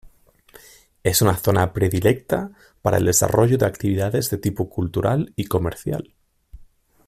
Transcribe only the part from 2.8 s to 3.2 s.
para el